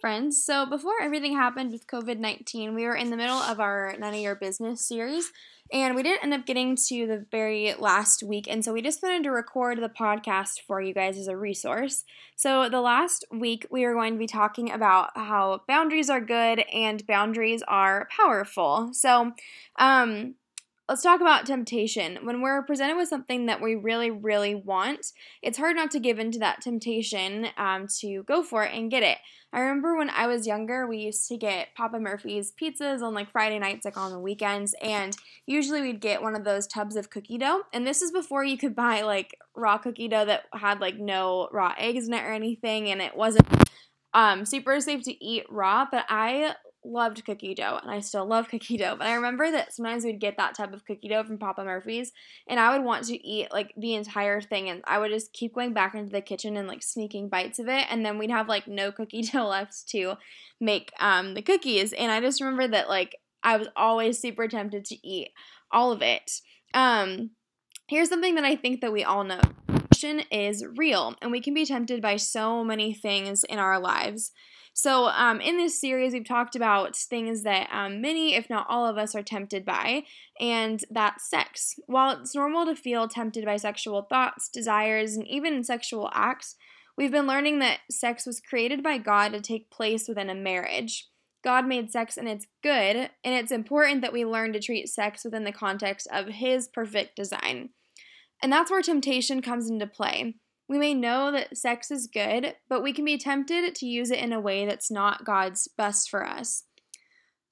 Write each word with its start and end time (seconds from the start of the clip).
Friends. 0.00 0.44
So, 0.44 0.66
before 0.66 1.00
everything 1.00 1.34
happened 1.34 1.72
with 1.72 1.86
COVID 1.86 2.18
19, 2.18 2.74
we 2.74 2.84
were 2.84 2.94
in 2.94 3.10
the 3.10 3.16
middle 3.16 3.36
of 3.36 3.60
our 3.60 3.94
None 3.98 4.14
of 4.14 4.20
Your 4.20 4.34
Business 4.34 4.86
series, 4.86 5.32
and 5.72 5.94
we 5.94 6.02
didn't 6.02 6.22
end 6.22 6.34
up 6.34 6.46
getting 6.46 6.76
to 6.88 7.06
the 7.06 7.26
very 7.30 7.74
last 7.78 8.22
week. 8.22 8.46
And 8.48 8.64
so, 8.64 8.72
we 8.72 8.82
just 8.82 9.02
wanted 9.02 9.22
to 9.24 9.30
record 9.30 9.78
the 9.78 9.88
podcast 9.88 10.60
for 10.66 10.80
you 10.80 10.94
guys 10.94 11.18
as 11.18 11.28
a 11.28 11.36
resource. 11.36 12.04
So, 12.36 12.68
the 12.68 12.80
last 12.80 13.24
week, 13.30 13.66
we 13.70 13.84
are 13.84 13.94
going 13.94 14.14
to 14.14 14.18
be 14.18 14.26
talking 14.26 14.70
about 14.70 15.10
how 15.16 15.62
boundaries 15.66 16.10
are 16.10 16.20
good 16.20 16.60
and 16.72 17.06
boundaries 17.06 17.62
are 17.66 18.08
powerful. 18.10 18.90
So, 18.92 19.32
um, 19.76 20.34
let's 20.88 21.02
talk 21.02 21.20
about 21.20 21.46
temptation. 21.46 22.18
When 22.24 22.42
we're 22.42 22.62
presented 22.62 22.96
with 22.96 23.08
something 23.08 23.46
that 23.46 23.62
we 23.62 23.74
really, 23.74 24.10
really 24.10 24.54
want, 24.54 25.06
it's 25.42 25.58
hard 25.58 25.76
not 25.76 25.90
to 25.92 26.00
give 26.00 26.18
into 26.18 26.38
that 26.40 26.60
temptation 26.60 27.46
um, 27.56 27.86
to 28.00 28.22
go 28.24 28.42
for 28.42 28.64
it 28.64 28.74
and 28.74 28.90
get 28.90 29.02
it. 29.02 29.18
I 29.52 29.60
remember 29.60 29.96
when 29.96 30.10
I 30.10 30.26
was 30.26 30.46
younger, 30.46 30.86
we 30.86 30.98
used 30.98 31.28
to 31.28 31.36
get 31.36 31.68
Papa 31.76 32.00
Murphy's 32.00 32.52
pizzas 32.60 33.02
on 33.02 33.14
like 33.14 33.30
Friday 33.30 33.58
nights, 33.58 33.84
like 33.84 33.96
on 33.96 34.10
the 34.10 34.18
weekends, 34.18 34.74
and 34.82 35.16
usually 35.46 35.80
we'd 35.80 36.00
get 36.00 36.22
one 36.22 36.34
of 36.34 36.44
those 36.44 36.66
tubs 36.66 36.96
of 36.96 37.08
cookie 37.08 37.38
dough. 37.38 37.62
And 37.72 37.86
this 37.86 38.02
is 38.02 38.10
before 38.10 38.44
you 38.44 38.58
could 38.58 38.74
buy 38.74 39.02
like 39.02 39.38
raw 39.54 39.78
cookie 39.78 40.08
dough 40.08 40.24
that 40.24 40.46
had 40.52 40.80
like 40.80 40.98
no 40.98 41.48
raw 41.52 41.72
eggs 41.78 42.08
in 42.08 42.14
it 42.14 42.24
or 42.24 42.32
anything, 42.32 42.90
and 42.90 43.00
it 43.00 43.16
wasn't 43.16 43.46
um, 44.12 44.44
super 44.44 44.80
safe 44.80 45.04
to 45.04 45.24
eat 45.24 45.44
raw. 45.48 45.86
But 45.88 46.04
I 46.08 46.56
loved 46.84 47.24
cookie 47.24 47.54
dough 47.54 47.78
and 47.80 47.90
I 47.90 48.00
still 48.00 48.26
love 48.26 48.48
cookie 48.50 48.76
dough. 48.76 48.96
But 48.96 49.06
I 49.06 49.14
remember 49.14 49.50
that 49.50 49.72
sometimes 49.72 50.04
we'd 50.04 50.20
get 50.20 50.36
that 50.36 50.54
type 50.54 50.72
of 50.72 50.84
cookie 50.84 51.08
dough 51.08 51.24
from 51.24 51.38
Papa 51.38 51.64
Murphy's 51.64 52.12
and 52.46 52.58
I 52.60 52.76
would 52.76 52.84
want 52.84 53.04
to 53.06 53.26
eat 53.26 53.52
like 53.52 53.72
the 53.76 53.94
entire 53.94 54.40
thing 54.40 54.68
and 54.68 54.82
I 54.86 54.98
would 54.98 55.10
just 55.10 55.32
keep 55.32 55.54
going 55.54 55.72
back 55.72 55.94
into 55.94 56.12
the 56.12 56.20
kitchen 56.20 56.56
and 56.56 56.68
like 56.68 56.82
sneaking 56.82 57.28
bites 57.28 57.58
of 57.58 57.68
it 57.68 57.86
and 57.90 58.04
then 58.04 58.18
we'd 58.18 58.30
have 58.30 58.48
like 58.48 58.66
no 58.66 58.92
cookie 58.92 59.22
dough 59.32 59.46
left 59.46 59.88
to 59.90 60.14
make 60.60 60.92
um 61.00 61.34
the 61.34 61.42
cookies 61.42 61.92
and 61.92 62.10
I 62.10 62.20
just 62.20 62.40
remember 62.40 62.68
that 62.68 62.88
like 62.88 63.16
I 63.42 63.56
was 63.56 63.68
always 63.76 64.18
super 64.18 64.48
tempted 64.48 64.84
to 64.86 65.06
eat 65.06 65.30
all 65.70 65.92
of 65.92 66.02
it. 66.02 66.30
Um 66.72 67.30
here's 67.86 68.08
something 68.08 68.34
that 68.36 68.44
I 68.44 68.56
think 68.56 68.80
that 68.80 68.92
we 68.92 69.04
all 69.04 69.24
know. 69.24 69.40
Is 70.30 70.62
real, 70.76 71.14
and 71.22 71.32
we 71.32 71.40
can 71.40 71.54
be 71.54 71.64
tempted 71.64 72.02
by 72.02 72.16
so 72.16 72.62
many 72.62 72.92
things 72.92 73.42
in 73.42 73.58
our 73.58 73.78
lives. 73.78 74.32
So, 74.76 75.06
um, 75.06 75.40
in 75.40 75.56
this 75.56 75.80
series, 75.80 76.12
we've 76.12 76.26
talked 76.26 76.56
about 76.56 76.96
things 76.96 77.44
that 77.44 77.68
um, 77.72 78.00
many, 78.00 78.34
if 78.34 78.50
not 78.50 78.66
all 78.68 78.84
of 78.86 78.98
us, 78.98 79.14
are 79.14 79.22
tempted 79.22 79.64
by, 79.64 80.02
and 80.40 80.84
that's 80.90 81.30
sex. 81.30 81.76
While 81.86 82.18
it's 82.18 82.34
normal 82.34 82.66
to 82.66 82.74
feel 82.74 83.06
tempted 83.06 83.44
by 83.44 83.56
sexual 83.56 84.02
thoughts, 84.02 84.48
desires, 84.48 85.14
and 85.14 85.24
even 85.28 85.62
sexual 85.62 86.10
acts, 86.12 86.56
we've 86.98 87.12
been 87.12 87.28
learning 87.28 87.60
that 87.60 87.80
sex 87.88 88.26
was 88.26 88.40
created 88.40 88.82
by 88.82 88.98
God 88.98 89.28
to 89.32 89.40
take 89.40 89.70
place 89.70 90.08
within 90.08 90.28
a 90.28 90.34
marriage. 90.34 91.06
God 91.44 91.68
made 91.68 91.92
sex 91.92 92.16
and 92.16 92.28
it's 92.28 92.48
good, 92.60 92.96
and 92.96 93.10
it's 93.22 93.52
important 93.52 94.00
that 94.00 94.12
we 94.12 94.24
learn 94.24 94.52
to 94.54 94.60
treat 94.60 94.88
sex 94.88 95.24
within 95.24 95.44
the 95.44 95.52
context 95.52 96.08
of 96.12 96.26
His 96.26 96.66
perfect 96.66 97.14
design. 97.14 97.68
And 98.42 98.50
that's 98.50 98.72
where 98.72 98.82
temptation 98.82 99.40
comes 99.40 99.70
into 99.70 99.86
play. 99.86 100.34
We 100.68 100.78
may 100.78 100.94
know 100.94 101.30
that 101.30 101.56
sex 101.56 101.90
is 101.90 102.06
good, 102.06 102.54
but 102.68 102.82
we 102.82 102.92
can 102.92 103.04
be 103.04 103.18
tempted 103.18 103.74
to 103.74 103.86
use 103.86 104.10
it 104.10 104.18
in 104.18 104.32
a 104.32 104.40
way 104.40 104.64
that's 104.64 104.90
not 104.90 105.24
God's 105.24 105.68
best 105.76 106.08
for 106.08 106.26
us. 106.26 106.64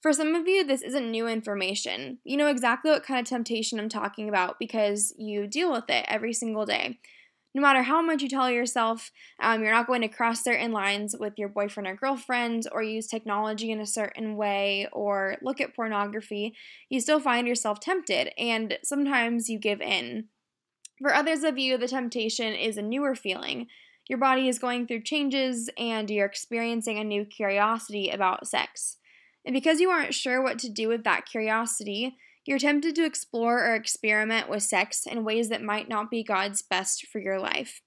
For 0.01 0.13
some 0.13 0.35
of 0.35 0.49
you, 0.49 0.65
this 0.65 0.83
isn't 0.83 1.11
new 1.11 1.29
information. 1.29 2.19
You 2.25 2.37
know 2.37 2.49
exactly 2.49 2.91
what 2.91 3.05
kind 3.05 3.21
of 3.21 3.27
temptation 3.27 3.79
I'm 3.79 3.89
talking 3.89 4.29
about 4.29 4.59
because 4.59 5.15
you 5.17 5.47
deal 5.47 5.71
with 5.71 5.89
it 5.89 6.05
every 6.09 6.33
single 6.33 6.67
day. 6.67 6.99
No 7.55 7.61
matter 7.61 7.83
how 7.83 8.01
much 8.01 8.23
you 8.23 8.29
tell 8.29 8.51
yourself 8.51 9.13
um, 9.41 9.63
you're 9.63 9.73
not 9.73 9.87
going 9.87 10.01
to 10.01 10.09
cross 10.09 10.43
certain 10.43 10.73
lines 10.73 11.15
with 11.19 11.35
your 11.37 11.51
boyfriend 11.51 11.87
or 11.87 11.95
girlfriend, 11.95 12.67
or 12.73 12.83
use 12.83 13.07
technology 13.07 13.71
in 13.71 13.79
a 13.79 13.87
certain 13.87 14.37
way, 14.37 14.89
or 14.91 15.37
look 15.43 15.61
at 15.61 15.77
pornography, 15.77 16.55
you 16.89 16.99
still 16.99 17.21
find 17.21 17.47
yourself 17.47 17.79
tempted, 17.79 18.33
and 18.39 18.79
sometimes 18.83 19.51
you 19.51 19.59
give 19.59 19.83
in. 19.83 20.29
For 21.03 21.13
others 21.13 21.43
of 21.43 21.59
you, 21.59 21.77
the 21.77 21.89
temptation 21.89 22.55
is 22.55 22.77
a 22.77 22.83
newer 22.83 23.17
feeling. 23.17 23.67
Your 24.09 24.19
body 24.19 24.49
is 24.49 24.61
going 24.61 24.87
through 24.87 25.03
changes 25.03 25.69
and 25.77 26.09
you're 26.09 26.27
experiencing 26.27 26.99
a 26.99 27.05
new 27.05 27.25
curiosity 27.25 28.09
about 28.09 28.47
sex. 28.47 28.99
And 29.45 29.53
because 29.53 29.81
you 29.81 29.91
aren't 29.91 30.15
sure 30.15 30.41
what 30.41 30.61
to 30.61 30.69
do 30.69 30.87
with 30.87 31.03
that 31.03 31.27
curiosity, 31.27 32.17
you're 32.47 32.61
tempted 32.61 32.95
to 32.95 33.05
explore 33.05 33.65
or 33.65 33.75
experiment 33.75 34.49
with 34.49 34.63
sex 34.63 35.05
in 35.05 35.25
ways 35.25 35.49
that 35.49 35.63
might 35.63 35.89
not 35.89 36.09
be 36.09 36.23
God's 36.23 36.63
best 36.63 37.07
for 37.09 37.19
your 37.19 37.41
life. 37.41 37.83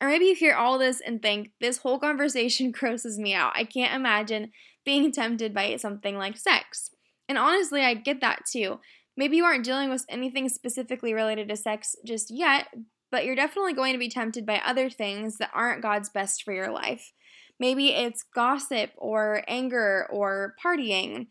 Or 0.00 0.08
maybe 0.08 0.26
you 0.26 0.34
hear 0.34 0.54
all 0.54 0.78
this 0.78 1.00
and 1.00 1.20
think, 1.20 1.50
this 1.60 1.78
whole 1.78 1.98
conversation 1.98 2.70
grosses 2.72 3.18
me 3.18 3.34
out. 3.34 3.52
I 3.54 3.64
can't 3.64 3.94
imagine 3.94 4.52
being 4.84 5.12
tempted 5.12 5.52
by 5.52 5.76
something 5.76 6.16
like 6.16 6.38
sex. 6.38 6.90
And 7.28 7.36
honestly, 7.36 7.82
I 7.82 7.94
get 7.94 8.20
that 8.22 8.42
too. 8.50 8.78
Maybe 9.16 9.36
you 9.36 9.44
aren't 9.44 9.64
dealing 9.64 9.90
with 9.90 10.04
anything 10.08 10.48
specifically 10.48 11.14
related 11.14 11.48
to 11.48 11.56
sex 11.56 11.96
just 12.04 12.30
yet, 12.30 12.68
but 13.10 13.24
you're 13.24 13.34
definitely 13.34 13.72
going 13.72 13.92
to 13.94 13.98
be 13.98 14.08
tempted 14.08 14.44
by 14.44 14.60
other 14.64 14.90
things 14.90 15.38
that 15.38 15.50
aren't 15.54 15.82
God's 15.82 16.10
best 16.10 16.42
for 16.42 16.52
your 16.52 16.70
life. 16.70 17.12
Maybe 17.58 17.88
it's 17.88 18.22
gossip 18.22 18.90
or 18.96 19.42
anger 19.48 20.06
or 20.10 20.54
partying. 20.62 21.28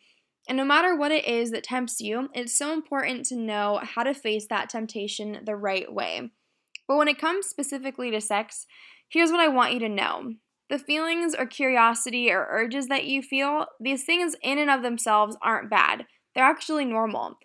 And 0.48 0.58
no 0.58 0.66
matter 0.66 0.96
what 0.96 1.12
it 1.12 1.26
is 1.26 1.52
that 1.52 1.64
tempts 1.64 2.00
you, 2.00 2.30
it's 2.34 2.58
so 2.58 2.74
important 2.74 3.26
to 3.28 3.36
know 3.36 3.80
how 3.84 4.04
to 4.04 4.14
face 4.14 4.48
that 4.50 4.70
temptation 4.70 5.42
the 5.46 5.56
right 5.56 5.92
way. 5.92 6.32
But 6.88 6.98
when 6.98 7.08
it 7.08 7.20
comes 7.20 7.48
specifically 7.48 8.12
to 8.12 8.22
sex, 8.22 8.66
here's 9.10 9.32
what 9.32 9.40
I 9.40 9.48
want 9.48 9.74
you 9.74 9.80
to 9.80 9.90
know. 9.90 10.34
The 10.70 10.80
feelings 10.80 11.36
or 11.36 11.46
curiosity 11.46 12.32
or 12.32 12.48
urges 12.50 12.88
that 12.88 13.06
you 13.06 13.22
feel, 13.22 13.68
these 13.80 14.04
things 14.04 14.36
in 14.42 14.58
and 14.58 14.70
of 14.70 14.82
themselves 14.82 15.38
aren't 15.42 15.70
bad. 15.70 16.06
They're 16.34 16.44
actually 16.44 16.86
normal. 16.86 17.38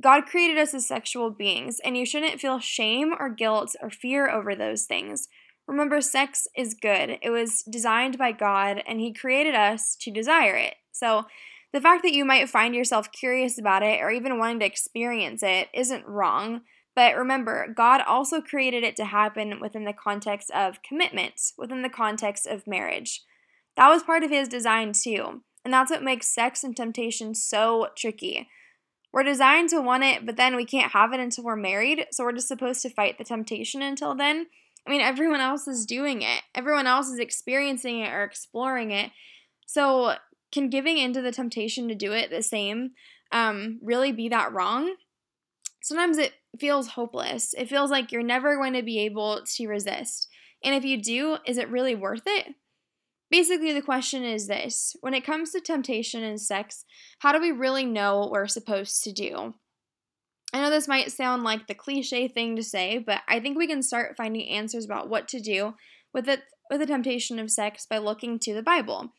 God 0.00 0.26
created 0.26 0.58
us 0.58 0.74
as 0.74 0.86
sexual 0.86 1.30
beings, 1.30 1.80
and 1.84 1.96
you 1.96 2.04
shouldn't 2.04 2.40
feel 2.40 2.58
shame 2.58 3.12
or 3.18 3.28
guilt 3.28 3.76
or 3.80 3.90
fear 3.90 4.28
over 4.28 4.54
those 4.54 4.84
things. 4.84 5.28
Remember, 5.66 6.00
sex 6.00 6.46
is 6.56 6.74
good. 6.74 7.18
It 7.22 7.30
was 7.30 7.62
designed 7.62 8.18
by 8.18 8.32
God, 8.32 8.82
and 8.86 9.00
He 9.00 9.12
created 9.12 9.54
us 9.54 9.96
to 10.00 10.10
desire 10.10 10.56
it. 10.56 10.74
So, 10.92 11.24
the 11.72 11.80
fact 11.80 12.02
that 12.04 12.12
you 12.12 12.24
might 12.24 12.48
find 12.48 12.74
yourself 12.74 13.10
curious 13.10 13.58
about 13.58 13.82
it 13.82 14.00
or 14.00 14.10
even 14.10 14.38
wanting 14.38 14.60
to 14.60 14.66
experience 14.66 15.42
it 15.42 15.68
isn't 15.74 16.06
wrong. 16.06 16.60
But 16.94 17.16
remember, 17.16 17.66
God 17.74 18.00
also 18.06 18.40
created 18.40 18.84
it 18.84 18.94
to 18.96 19.06
happen 19.06 19.58
within 19.60 19.84
the 19.84 19.92
context 19.92 20.52
of 20.52 20.82
commitment, 20.82 21.40
within 21.58 21.82
the 21.82 21.88
context 21.88 22.46
of 22.46 22.68
marriage. 22.68 23.24
That 23.76 23.88
was 23.88 24.04
part 24.04 24.22
of 24.22 24.30
His 24.30 24.46
design 24.46 24.92
too. 24.92 25.42
And 25.64 25.72
that's 25.72 25.90
what 25.90 26.02
makes 26.02 26.32
sex 26.32 26.62
and 26.62 26.76
temptation 26.76 27.34
so 27.34 27.88
tricky. 27.96 28.48
We're 29.14 29.22
designed 29.22 29.68
to 29.68 29.80
want 29.80 30.02
it, 30.02 30.26
but 30.26 30.36
then 30.36 30.56
we 30.56 30.64
can't 30.64 30.90
have 30.90 31.12
it 31.12 31.20
until 31.20 31.44
we're 31.44 31.54
married, 31.54 32.06
so 32.10 32.24
we're 32.24 32.32
just 32.32 32.48
supposed 32.48 32.82
to 32.82 32.90
fight 32.90 33.16
the 33.16 33.22
temptation 33.22 33.80
until 33.80 34.16
then. 34.16 34.46
I 34.84 34.90
mean, 34.90 35.00
everyone 35.00 35.40
else 35.40 35.68
is 35.68 35.86
doing 35.86 36.22
it, 36.22 36.42
everyone 36.52 36.88
else 36.88 37.06
is 37.06 37.20
experiencing 37.20 38.00
it 38.00 38.12
or 38.12 38.24
exploring 38.24 38.90
it. 38.90 39.12
So, 39.66 40.14
can 40.50 40.68
giving 40.68 40.98
into 40.98 41.22
the 41.22 41.30
temptation 41.30 41.86
to 41.86 41.94
do 41.94 42.10
it 42.10 42.30
the 42.30 42.42
same 42.42 42.90
um, 43.30 43.78
really 43.84 44.10
be 44.10 44.28
that 44.30 44.52
wrong? 44.52 44.96
Sometimes 45.80 46.18
it 46.18 46.32
feels 46.58 46.88
hopeless. 46.88 47.54
It 47.56 47.68
feels 47.68 47.92
like 47.92 48.10
you're 48.10 48.24
never 48.24 48.56
going 48.56 48.72
to 48.72 48.82
be 48.82 48.98
able 49.04 49.42
to 49.44 49.68
resist. 49.68 50.26
And 50.64 50.74
if 50.74 50.84
you 50.84 51.00
do, 51.00 51.38
is 51.46 51.56
it 51.56 51.70
really 51.70 51.94
worth 51.94 52.24
it? 52.26 52.48
Basically, 53.34 53.72
the 53.72 53.82
question 53.82 54.22
is 54.22 54.46
this 54.46 54.94
when 55.00 55.12
it 55.12 55.26
comes 55.26 55.50
to 55.50 55.60
temptation 55.60 56.22
and 56.22 56.40
sex, 56.40 56.84
how 57.18 57.32
do 57.32 57.40
we 57.40 57.50
really 57.50 57.84
know 57.84 58.20
what 58.20 58.30
we're 58.30 58.46
supposed 58.46 59.02
to 59.02 59.12
do? 59.12 59.54
I 60.52 60.60
know 60.60 60.70
this 60.70 60.86
might 60.86 61.10
sound 61.10 61.42
like 61.42 61.66
the 61.66 61.74
cliche 61.74 62.28
thing 62.28 62.54
to 62.54 62.62
say, 62.62 62.98
but 62.98 63.22
I 63.26 63.40
think 63.40 63.58
we 63.58 63.66
can 63.66 63.82
start 63.82 64.16
finding 64.16 64.48
answers 64.48 64.84
about 64.84 65.08
what 65.08 65.26
to 65.30 65.40
do 65.40 65.74
with 66.12 66.28
it 66.28 66.42
with 66.70 66.78
the 66.78 66.86
temptation 66.86 67.40
of 67.40 67.50
sex 67.50 67.86
by 67.90 67.98
looking 67.98 68.38
to 68.38 68.54
the 68.54 68.62
Bible. 68.62 69.10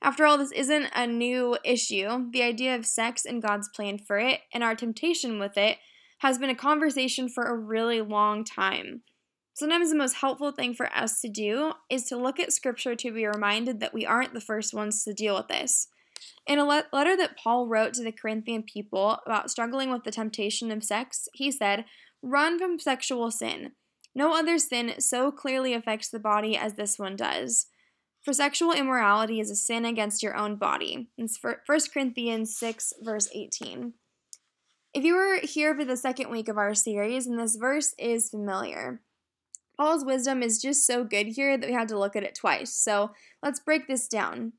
After 0.00 0.24
all, 0.24 0.38
this 0.38 0.52
isn't 0.52 0.88
a 0.94 1.06
new 1.06 1.58
issue. 1.62 2.30
The 2.32 2.44
idea 2.44 2.74
of 2.74 2.86
sex 2.86 3.26
and 3.26 3.42
God's 3.42 3.68
plan 3.68 3.98
for 3.98 4.18
it 4.18 4.40
and 4.50 4.64
our 4.64 4.76
temptation 4.76 5.38
with 5.38 5.58
it 5.58 5.76
has 6.20 6.38
been 6.38 6.48
a 6.48 6.54
conversation 6.54 7.28
for 7.28 7.44
a 7.44 7.54
really 7.54 8.00
long 8.00 8.44
time. 8.44 9.02
Sometimes 9.58 9.90
the 9.90 9.96
most 9.96 10.14
helpful 10.14 10.52
thing 10.52 10.72
for 10.72 10.86
us 10.94 11.20
to 11.20 11.28
do 11.28 11.72
is 11.90 12.04
to 12.04 12.16
look 12.16 12.38
at 12.38 12.52
scripture 12.52 12.94
to 12.94 13.10
be 13.10 13.26
reminded 13.26 13.80
that 13.80 13.92
we 13.92 14.06
aren't 14.06 14.32
the 14.32 14.40
first 14.40 14.72
ones 14.72 15.02
to 15.02 15.12
deal 15.12 15.34
with 15.34 15.48
this. 15.48 15.88
In 16.46 16.60
a 16.60 16.64
letter 16.64 17.16
that 17.16 17.36
Paul 17.36 17.66
wrote 17.66 17.92
to 17.94 18.04
the 18.04 18.12
Corinthian 18.12 18.62
people 18.62 19.18
about 19.26 19.50
struggling 19.50 19.90
with 19.90 20.04
the 20.04 20.12
temptation 20.12 20.70
of 20.70 20.84
sex, 20.84 21.26
he 21.34 21.50
said, 21.50 21.86
Run 22.22 22.56
from 22.56 22.78
sexual 22.78 23.32
sin. 23.32 23.72
No 24.14 24.32
other 24.32 24.60
sin 24.60 24.94
so 25.00 25.32
clearly 25.32 25.74
affects 25.74 26.08
the 26.08 26.20
body 26.20 26.56
as 26.56 26.74
this 26.74 26.96
one 26.96 27.16
does. 27.16 27.66
For 28.24 28.32
sexual 28.32 28.70
immorality 28.70 29.40
is 29.40 29.50
a 29.50 29.56
sin 29.56 29.84
against 29.84 30.22
your 30.22 30.36
own 30.36 30.54
body. 30.54 31.08
It's 31.18 31.36
1 31.42 31.56
Corinthians 31.92 32.56
6, 32.56 32.92
verse 33.02 33.28
18. 33.34 33.94
If 34.94 35.02
you 35.02 35.16
were 35.16 35.40
here 35.42 35.74
for 35.74 35.84
the 35.84 35.96
second 35.96 36.30
week 36.30 36.48
of 36.48 36.58
our 36.58 36.74
series, 36.74 37.26
and 37.26 37.36
this 37.36 37.56
verse 37.56 37.92
is 37.98 38.30
familiar, 38.30 39.00
Paul's 39.78 40.04
wisdom 40.04 40.42
is 40.42 40.60
just 40.60 40.86
so 40.86 41.04
good 41.04 41.28
here 41.28 41.56
that 41.56 41.68
we 41.68 41.72
had 41.72 41.88
to 41.88 41.98
look 41.98 42.16
at 42.16 42.24
it 42.24 42.34
twice. 42.34 42.74
So 42.74 43.12
let's 43.42 43.60
break 43.60 43.86
this 43.86 44.08
down. 44.08 44.54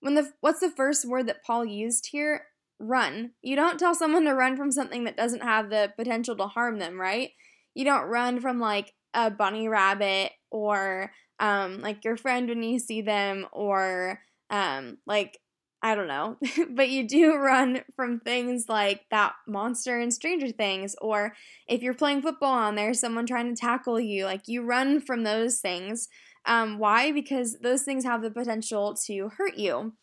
When 0.00 0.14
the 0.14 0.32
what's 0.40 0.60
the 0.60 0.70
first 0.70 1.04
word 1.04 1.26
that 1.26 1.44
Paul 1.44 1.64
used 1.64 2.08
here? 2.12 2.46
Run. 2.78 3.32
You 3.42 3.56
don't 3.56 3.78
tell 3.78 3.94
someone 3.94 4.24
to 4.24 4.34
run 4.34 4.56
from 4.56 4.70
something 4.70 5.04
that 5.04 5.16
doesn't 5.16 5.42
have 5.42 5.68
the 5.68 5.92
potential 5.98 6.36
to 6.36 6.46
harm 6.46 6.78
them, 6.78 6.98
right? 6.98 7.30
You 7.74 7.84
don't 7.84 8.08
run 8.08 8.40
from 8.40 8.58
like 8.58 8.94
a 9.12 9.30
bunny 9.30 9.68
rabbit 9.68 10.32
or 10.50 11.10
um, 11.40 11.80
like 11.80 12.04
your 12.04 12.16
friend 12.16 12.48
when 12.48 12.62
you 12.62 12.78
see 12.78 13.02
them 13.02 13.46
or 13.52 14.20
um, 14.50 14.98
like 15.06 15.38
I 15.82 15.94
don't 15.94 16.08
know, 16.08 16.36
but 16.70 16.90
you 16.90 17.08
do 17.08 17.36
run 17.36 17.82
from 17.96 18.20
things 18.20 18.66
like 18.68 19.06
that 19.10 19.32
monster 19.46 19.98
in 19.98 20.10
Stranger 20.10 20.50
Things, 20.50 20.94
or 21.00 21.34
if 21.66 21.82
you're 21.82 21.94
playing 21.94 22.22
football 22.22 22.68
and 22.68 22.76
there's 22.76 23.00
someone 23.00 23.26
trying 23.26 23.54
to 23.54 23.58
tackle 23.58 23.98
you, 23.98 24.24
like 24.26 24.46
you 24.46 24.62
run 24.62 25.00
from 25.00 25.24
those 25.24 25.58
things. 25.60 26.08
Um, 26.44 26.78
why? 26.78 27.12
Because 27.12 27.58
those 27.60 27.82
things 27.82 28.04
have 28.04 28.22
the 28.22 28.30
potential 28.30 28.94
to 29.06 29.30
hurt 29.36 29.56
you. 29.56 29.94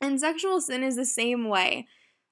And 0.00 0.20
sexual 0.20 0.60
sin 0.60 0.82
is 0.82 0.96
the 0.96 1.06
same 1.06 1.48
way. 1.48 1.86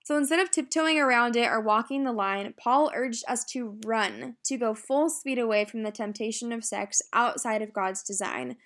So 0.04 0.18
instead 0.18 0.38
of 0.38 0.50
tiptoeing 0.50 0.98
around 0.98 1.34
it 1.34 1.48
or 1.48 1.60
walking 1.60 2.04
the 2.04 2.12
line, 2.12 2.52
Paul 2.58 2.90
urged 2.94 3.24
us 3.26 3.42
to 3.46 3.78
run, 3.86 4.36
to 4.44 4.58
go 4.58 4.74
full 4.74 5.08
speed 5.08 5.38
away 5.38 5.64
from 5.64 5.82
the 5.82 5.90
temptation 5.90 6.52
of 6.52 6.62
sex 6.62 7.00
outside 7.14 7.62
of 7.62 7.72
God's 7.72 8.02
design. 8.02 8.56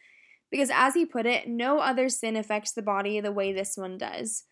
Because 0.50 0.70
as 0.72 0.94
he 0.94 1.04
put 1.04 1.26
it, 1.26 1.48
no 1.48 1.80
other 1.80 2.08
sin 2.08 2.36
affects 2.36 2.72
the 2.72 2.82
body 2.82 3.20
the 3.20 3.32
way 3.32 3.52
this 3.52 3.76
one 3.76 3.98
does, 3.98 4.44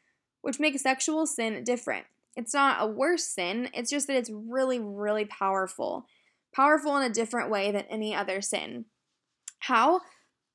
which 0.42 0.60
makes 0.60 0.82
sexual 0.82 1.26
sin 1.26 1.64
different. 1.64 2.06
It's 2.36 2.52
not 2.52 2.82
a 2.82 2.86
worse 2.86 3.24
sin, 3.24 3.70
it's 3.72 3.90
just 3.90 4.06
that 4.08 4.16
it's 4.16 4.30
really, 4.30 4.78
really 4.78 5.24
powerful. 5.24 6.06
Powerful 6.54 6.96
in 6.96 7.10
a 7.10 7.14
different 7.14 7.50
way 7.50 7.70
than 7.70 7.84
any 7.88 8.14
other 8.14 8.40
sin. 8.42 8.84
How? 9.60 10.00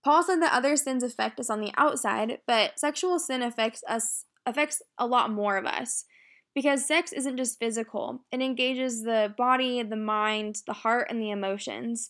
Paul 0.04 0.24
said 0.24 0.42
that 0.42 0.54
other 0.54 0.76
sins 0.76 1.04
affect 1.04 1.40
us 1.40 1.50
on 1.50 1.62
the 1.62 1.74
outside, 1.78 2.40
but 2.48 2.80
sexual 2.80 3.20
sin 3.20 3.42
affects 3.42 3.84
us 3.88 4.26
affects 4.46 4.82
a 4.98 5.06
lot 5.06 5.32
more 5.32 5.58
of 5.58 5.66
us. 5.66 6.06
Because 6.54 6.86
sex 6.86 7.14
isn't 7.14 7.38
just 7.38 7.60
physical, 7.60 8.26
it 8.32 8.42
engages 8.42 9.04
the 9.04 9.34
body, 9.38 9.82
the 9.84 9.96
mind, 9.96 10.58
the 10.68 10.74
heart, 10.74 11.08
and 11.10 11.22
the 11.22 11.32
emotions. 11.32 12.10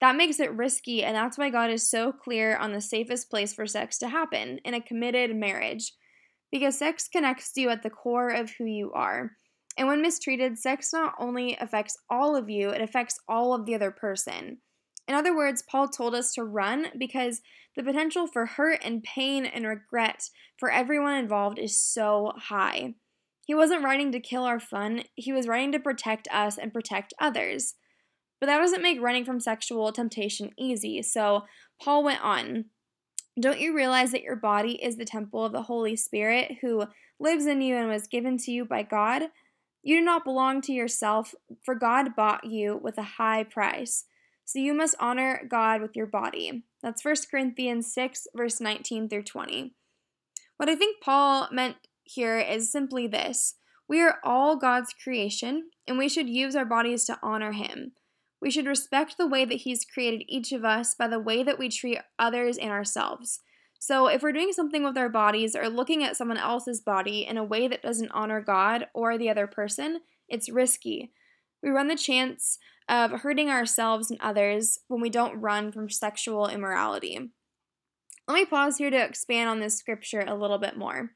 That 0.00 0.16
makes 0.16 0.38
it 0.38 0.52
risky, 0.52 1.02
and 1.02 1.16
that's 1.16 1.38
why 1.38 1.50
God 1.50 1.70
is 1.70 1.88
so 1.88 2.12
clear 2.12 2.56
on 2.56 2.72
the 2.72 2.80
safest 2.80 3.30
place 3.30 3.52
for 3.52 3.66
sex 3.66 3.98
to 3.98 4.08
happen 4.08 4.58
in 4.64 4.74
a 4.74 4.80
committed 4.80 5.34
marriage. 5.34 5.92
Because 6.52 6.78
sex 6.78 7.08
connects 7.08 7.52
you 7.56 7.68
at 7.68 7.82
the 7.82 7.90
core 7.90 8.30
of 8.30 8.52
who 8.56 8.64
you 8.64 8.92
are. 8.92 9.32
And 9.76 9.86
when 9.86 10.02
mistreated, 10.02 10.58
sex 10.58 10.92
not 10.92 11.14
only 11.18 11.56
affects 11.60 11.96
all 12.08 12.36
of 12.36 12.48
you, 12.48 12.70
it 12.70 12.80
affects 12.80 13.18
all 13.28 13.54
of 13.54 13.66
the 13.66 13.74
other 13.74 13.90
person. 13.90 14.58
In 15.06 15.14
other 15.14 15.34
words, 15.34 15.62
Paul 15.62 15.88
told 15.88 16.14
us 16.14 16.32
to 16.34 16.44
run 16.44 16.88
because 16.98 17.40
the 17.76 17.82
potential 17.82 18.26
for 18.26 18.44
hurt 18.44 18.80
and 18.84 19.02
pain 19.02 19.46
and 19.46 19.66
regret 19.66 20.28
for 20.58 20.70
everyone 20.70 21.14
involved 21.14 21.58
is 21.58 21.80
so 21.80 22.32
high. 22.36 22.94
He 23.46 23.54
wasn't 23.54 23.84
writing 23.84 24.12
to 24.12 24.20
kill 24.20 24.42
our 24.44 24.60
fun, 24.60 25.04
he 25.14 25.32
was 25.32 25.48
writing 25.48 25.72
to 25.72 25.78
protect 25.78 26.28
us 26.30 26.58
and 26.58 26.74
protect 26.74 27.14
others. 27.18 27.74
But 28.40 28.46
that 28.46 28.58
doesn't 28.58 28.82
make 28.82 29.00
running 29.00 29.24
from 29.24 29.40
sexual 29.40 29.92
temptation 29.92 30.52
easy. 30.56 31.02
So 31.02 31.44
Paul 31.80 32.04
went 32.04 32.22
on. 32.22 32.66
Don't 33.40 33.60
you 33.60 33.74
realize 33.74 34.10
that 34.12 34.22
your 34.22 34.36
body 34.36 34.82
is 34.82 34.96
the 34.96 35.04
temple 35.04 35.44
of 35.44 35.52
the 35.52 35.62
Holy 35.62 35.96
Spirit 35.96 36.58
who 36.60 36.86
lives 37.20 37.46
in 37.46 37.60
you 37.60 37.76
and 37.76 37.88
was 37.88 38.06
given 38.06 38.36
to 38.38 38.50
you 38.50 38.64
by 38.64 38.82
God? 38.82 39.24
You 39.82 39.98
do 39.98 40.04
not 40.04 40.24
belong 40.24 40.60
to 40.62 40.72
yourself, 40.72 41.34
for 41.64 41.74
God 41.74 42.16
bought 42.16 42.44
you 42.44 42.76
with 42.76 42.98
a 42.98 43.02
high 43.02 43.44
price. 43.44 44.04
So 44.44 44.58
you 44.58 44.74
must 44.74 44.96
honor 44.98 45.46
God 45.48 45.80
with 45.80 45.94
your 45.94 46.06
body. 46.06 46.64
That's 46.82 47.04
1 47.04 47.14
Corinthians 47.30 47.92
6, 47.92 48.28
verse 48.34 48.60
19 48.60 49.08
through 49.08 49.24
20. 49.24 49.74
What 50.56 50.68
I 50.68 50.74
think 50.74 51.02
Paul 51.02 51.48
meant 51.52 51.76
here 52.04 52.38
is 52.38 52.72
simply 52.72 53.06
this 53.06 53.56
we 53.88 54.00
are 54.02 54.18
all 54.22 54.56
God's 54.56 54.92
creation, 54.92 55.70
and 55.86 55.96
we 55.96 56.08
should 56.08 56.28
use 56.28 56.54
our 56.54 56.64
bodies 56.64 57.04
to 57.06 57.18
honor 57.22 57.52
Him. 57.52 57.92
We 58.40 58.50
should 58.50 58.66
respect 58.66 59.16
the 59.16 59.26
way 59.26 59.44
that 59.44 59.62
He's 59.62 59.84
created 59.84 60.24
each 60.28 60.52
of 60.52 60.64
us 60.64 60.94
by 60.94 61.08
the 61.08 61.18
way 61.18 61.42
that 61.42 61.58
we 61.58 61.68
treat 61.68 61.98
others 62.18 62.56
and 62.56 62.70
ourselves. 62.70 63.40
So, 63.80 64.08
if 64.08 64.22
we're 64.22 64.32
doing 64.32 64.52
something 64.52 64.82
with 64.82 64.98
our 64.98 65.08
bodies 65.08 65.54
or 65.54 65.68
looking 65.68 66.02
at 66.02 66.16
someone 66.16 66.36
else's 66.36 66.80
body 66.80 67.26
in 67.26 67.36
a 67.36 67.44
way 67.44 67.68
that 67.68 67.82
doesn't 67.82 68.10
honor 68.12 68.40
God 68.40 68.86
or 68.92 69.16
the 69.16 69.30
other 69.30 69.46
person, 69.46 70.00
it's 70.28 70.50
risky. 70.50 71.12
We 71.62 71.70
run 71.70 71.88
the 71.88 71.96
chance 71.96 72.58
of 72.88 73.20
hurting 73.20 73.50
ourselves 73.50 74.10
and 74.10 74.20
others 74.20 74.80
when 74.88 75.00
we 75.00 75.10
don't 75.10 75.40
run 75.40 75.70
from 75.70 75.90
sexual 75.90 76.48
immorality. 76.48 77.30
Let 78.26 78.34
me 78.34 78.44
pause 78.44 78.78
here 78.78 78.90
to 78.90 79.04
expand 79.04 79.48
on 79.48 79.60
this 79.60 79.78
scripture 79.78 80.24
a 80.26 80.34
little 80.34 80.58
bit 80.58 80.76
more. 80.76 81.12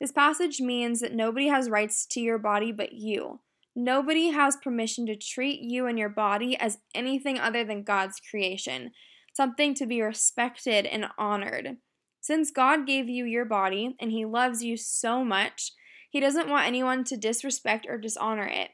This 0.00 0.12
passage 0.12 0.60
means 0.60 1.00
that 1.00 1.14
nobody 1.14 1.48
has 1.48 1.70
rights 1.70 2.06
to 2.06 2.20
your 2.20 2.38
body 2.38 2.72
but 2.72 2.92
you. 2.92 3.40
Nobody 3.76 4.28
has 4.28 4.56
permission 4.56 5.04
to 5.06 5.16
treat 5.16 5.60
you 5.60 5.86
and 5.86 5.98
your 5.98 6.08
body 6.08 6.56
as 6.56 6.78
anything 6.94 7.38
other 7.38 7.64
than 7.64 7.82
God's 7.82 8.20
creation, 8.20 8.92
something 9.32 9.74
to 9.74 9.86
be 9.86 10.00
respected 10.00 10.86
and 10.86 11.06
honored. 11.18 11.78
Since 12.20 12.52
God 12.52 12.86
gave 12.86 13.08
you 13.08 13.24
your 13.24 13.44
body 13.44 13.96
and 14.00 14.12
He 14.12 14.24
loves 14.24 14.62
you 14.62 14.76
so 14.76 15.24
much, 15.24 15.72
He 16.08 16.20
doesn't 16.20 16.48
want 16.48 16.66
anyone 16.66 17.04
to 17.04 17.16
disrespect 17.16 17.86
or 17.88 17.98
dishonor 17.98 18.46
it. 18.46 18.70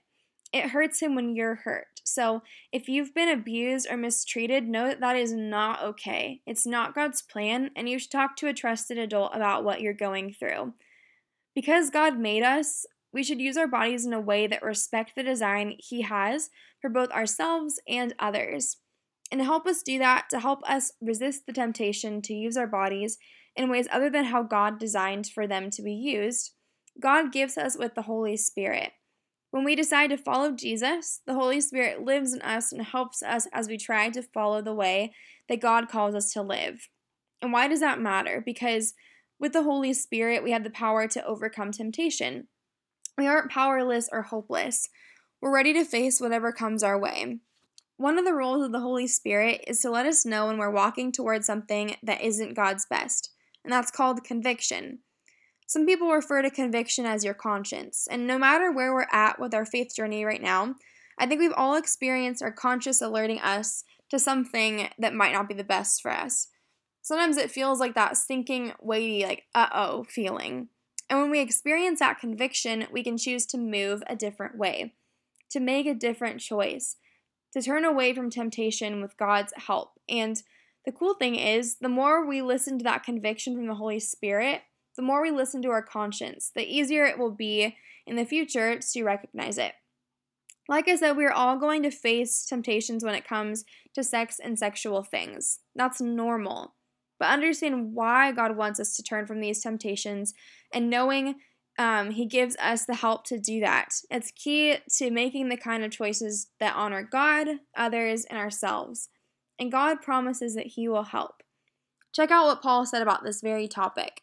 It 0.52 0.70
hurts 0.70 1.00
Him 1.00 1.14
when 1.14 1.34
you're 1.34 1.56
hurt. 1.56 1.86
So, 2.04 2.42
if 2.72 2.88
you've 2.88 3.14
been 3.14 3.28
abused 3.28 3.88
or 3.90 3.96
mistreated, 3.96 4.68
know 4.68 4.88
that 4.88 5.00
that 5.00 5.16
is 5.16 5.32
not 5.32 5.82
okay. 5.82 6.40
It's 6.46 6.66
not 6.66 6.94
God's 6.94 7.22
plan, 7.22 7.70
and 7.76 7.88
you 7.88 7.98
should 7.98 8.10
talk 8.10 8.36
to 8.36 8.48
a 8.48 8.54
trusted 8.54 8.98
adult 8.98 9.34
about 9.34 9.64
what 9.64 9.80
you're 9.80 9.94
going 9.94 10.32
through. 10.32 10.74
Because 11.54 11.90
God 11.90 12.18
made 12.18 12.42
us, 12.42 12.86
we 13.12 13.22
should 13.22 13.40
use 13.40 13.56
our 13.56 13.66
bodies 13.66 14.04
in 14.04 14.12
a 14.12 14.20
way 14.20 14.46
that 14.46 14.62
respect 14.62 15.12
the 15.14 15.22
design 15.22 15.76
He 15.78 16.02
has 16.02 16.50
for 16.80 16.88
both 16.88 17.10
ourselves 17.10 17.80
and 17.88 18.14
others. 18.18 18.76
And 19.30 19.40
to 19.40 19.44
help 19.44 19.66
us 19.66 19.82
do 19.82 19.98
that, 19.98 20.26
to 20.30 20.40
help 20.40 20.60
us 20.68 20.92
resist 21.00 21.46
the 21.46 21.52
temptation 21.52 22.22
to 22.22 22.34
use 22.34 22.56
our 22.56 22.66
bodies 22.66 23.18
in 23.56 23.70
ways 23.70 23.88
other 23.90 24.10
than 24.10 24.26
how 24.26 24.42
God 24.42 24.78
designed 24.78 25.26
for 25.26 25.46
them 25.46 25.70
to 25.70 25.82
be 25.82 25.92
used, 25.92 26.52
God 27.00 27.32
gives 27.32 27.56
us 27.56 27.76
with 27.76 27.94
the 27.94 28.02
Holy 28.02 28.36
Spirit. 28.36 28.92
When 29.50 29.64
we 29.64 29.74
decide 29.74 30.10
to 30.10 30.16
follow 30.16 30.52
Jesus, 30.52 31.22
the 31.26 31.34
Holy 31.34 31.60
Spirit 31.60 32.04
lives 32.04 32.32
in 32.32 32.42
us 32.42 32.70
and 32.70 32.82
helps 32.82 33.22
us 33.22 33.48
as 33.52 33.68
we 33.68 33.76
try 33.76 34.08
to 34.10 34.22
follow 34.22 34.62
the 34.62 34.74
way 34.74 35.12
that 35.48 35.60
God 35.60 35.88
calls 35.88 36.14
us 36.14 36.32
to 36.32 36.42
live. 36.42 36.88
And 37.42 37.52
why 37.52 37.66
does 37.66 37.80
that 37.80 38.00
matter? 38.00 38.42
Because 38.44 38.94
with 39.40 39.52
the 39.52 39.64
Holy 39.64 39.92
Spirit, 39.92 40.44
we 40.44 40.52
have 40.52 40.62
the 40.62 40.70
power 40.70 41.08
to 41.08 41.26
overcome 41.26 41.72
temptation. 41.72 42.46
We 43.20 43.26
aren't 43.26 43.50
powerless 43.50 44.08
or 44.10 44.22
hopeless. 44.22 44.88
We're 45.42 45.52
ready 45.52 45.74
to 45.74 45.84
face 45.84 46.22
whatever 46.22 46.52
comes 46.52 46.82
our 46.82 46.98
way. 46.98 47.40
One 47.98 48.18
of 48.18 48.24
the 48.24 48.32
roles 48.32 48.64
of 48.64 48.72
the 48.72 48.80
Holy 48.80 49.06
Spirit 49.06 49.62
is 49.66 49.80
to 49.80 49.90
let 49.90 50.06
us 50.06 50.24
know 50.24 50.46
when 50.46 50.56
we're 50.56 50.70
walking 50.70 51.12
towards 51.12 51.44
something 51.44 51.96
that 52.02 52.22
isn't 52.22 52.56
God's 52.56 52.86
best, 52.88 53.28
and 53.62 53.70
that's 53.70 53.90
called 53.90 54.24
conviction. 54.24 55.00
Some 55.66 55.84
people 55.84 56.10
refer 56.10 56.40
to 56.40 56.50
conviction 56.50 57.04
as 57.04 57.22
your 57.22 57.34
conscience, 57.34 58.08
and 58.10 58.26
no 58.26 58.38
matter 58.38 58.72
where 58.72 58.94
we're 58.94 59.04
at 59.12 59.38
with 59.38 59.52
our 59.52 59.66
faith 59.66 59.94
journey 59.94 60.24
right 60.24 60.40
now, 60.40 60.76
I 61.18 61.26
think 61.26 61.42
we've 61.42 61.52
all 61.54 61.74
experienced 61.74 62.42
our 62.42 62.50
conscience 62.50 63.02
alerting 63.02 63.40
us 63.40 63.84
to 64.08 64.18
something 64.18 64.88
that 64.98 65.12
might 65.12 65.34
not 65.34 65.46
be 65.46 65.52
the 65.52 65.62
best 65.62 66.00
for 66.00 66.10
us. 66.10 66.48
Sometimes 67.02 67.36
it 67.36 67.50
feels 67.50 67.80
like 67.80 67.94
that 67.96 68.16
sinking, 68.16 68.72
weighty, 68.80 69.26
like, 69.26 69.42
uh 69.54 69.68
oh 69.74 70.04
feeling. 70.04 70.68
And 71.10 71.18
when 71.18 71.30
we 71.30 71.40
experience 71.40 71.98
that 71.98 72.20
conviction, 72.20 72.86
we 72.92 73.02
can 73.02 73.18
choose 73.18 73.44
to 73.46 73.58
move 73.58 74.04
a 74.06 74.14
different 74.14 74.56
way, 74.56 74.94
to 75.50 75.58
make 75.58 75.86
a 75.86 75.94
different 75.94 76.40
choice, 76.40 76.96
to 77.52 77.60
turn 77.60 77.84
away 77.84 78.14
from 78.14 78.30
temptation 78.30 79.02
with 79.02 79.16
God's 79.16 79.52
help. 79.56 79.98
And 80.08 80.40
the 80.86 80.92
cool 80.92 81.14
thing 81.14 81.34
is, 81.34 81.78
the 81.80 81.88
more 81.88 82.24
we 82.24 82.40
listen 82.40 82.78
to 82.78 82.84
that 82.84 83.02
conviction 83.02 83.56
from 83.56 83.66
the 83.66 83.74
Holy 83.74 83.98
Spirit, 83.98 84.62
the 84.96 85.02
more 85.02 85.20
we 85.20 85.32
listen 85.32 85.60
to 85.62 85.70
our 85.70 85.82
conscience, 85.82 86.52
the 86.54 86.64
easier 86.64 87.04
it 87.04 87.18
will 87.18 87.32
be 87.32 87.76
in 88.06 88.14
the 88.14 88.24
future 88.24 88.78
to 88.78 89.04
recognize 89.04 89.58
it. 89.58 89.72
Like 90.68 90.88
I 90.88 90.94
said, 90.94 91.16
we're 91.16 91.32
all 91.32 91.56
going 91.56 91.82
to 91.82 91.90
face 91.90 92.46
temptations 92.46 93.02
when 93.02 93.16
it 93.16 93.26
comes 93.26 93.64
to 93.94 94.04
sex 94.04 94.38
and 94.42 94.56
sexual 94.56 95.02
things. 95.02 95.58
That's 95.74 96.00
normal 96.00 96.74
but 97.20 97.28
understand 97.28 97.94
why 97.94 98.32
God 98.32 98.56
wants 98.56 98.80
us 98.80 98.96
to 98.96 99.02
turn 99.02 99.26
from 99.26 99.40
these 99.40 99.60
temptations 99.60 100.34
and 100.72 100.90
knowing 100.90 101.36
um, 101.78 102.10
He 102.10 102.26
gives 102.26 102.56
us 102.56 102.86
the 102.86 102.96
help 102.96 103.24
to 103.26 103.38
do 103.38 103.60
that. 103.60 103.90
It's 104.10 104.32
key 104.32 104.78
to 104.96 105.10
making 105.10 105.50
the 105.50 105.56
kind 105.56 105.84
of 105.84 105.92
choices 105.92 106.48
that 106.58 106.74
honor 106.74 107.06
God, 107.08 107.46
others, 107.76 108.24
and 108.24 108.38
ourselves. 108.38 109.10
And 109.58 109.70
God 109.70 110.00
promises 110.00 110.54
that 110.54 110.68
He 110.68 110.88
will 110.88 111.04
help. 111.04 111.42
Check 112.12 112.30
out 112.30 112.46
what 112.46 112.62
Paul 112.62 112.86
said 112.86 113.02
about 113.02 113.22
this 113.22 113.42
very 113.42 113.68
topic. 113.68 114.22